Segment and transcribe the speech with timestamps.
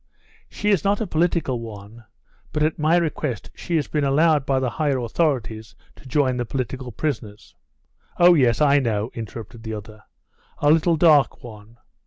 [0.49, 2.05] "She is not a political one,
[2.53, 6.43] but at my request she has been allowed by the higher authorities to join the
[6.43, 7.53] political prisoners"
[8.17, 10.01] "Oh, yes, I know," interrupted the other;
[10.57, 11.77] "a little dark one?